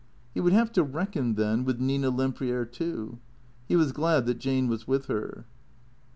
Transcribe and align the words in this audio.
He 0.33 0.39
would 0.41 0.53
have 0.53 0.71
to 0.71 0.81
reckon, 0.83 1.35
then, 1.35 1.63
with 1.63 1.79
Nina 1.79 2.09
Lempriere, 2.09 2.65
too. 2.65 3.19
He 3.67 3.75
was 3.75 3.91
glad 3.91 4.25
that 4.25 4.39
Jane 4.39 4.67
was 4.67 4.87
with 4.87 5.05
her. 5.05 5.45